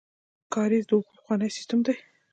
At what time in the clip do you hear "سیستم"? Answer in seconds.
1.57-1.79